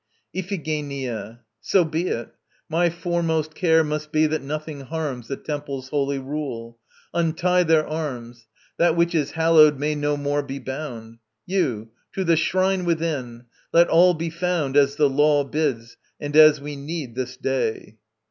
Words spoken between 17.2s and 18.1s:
day.